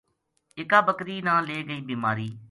[0.59, 2.29] اِکابکری نا لگی بیماری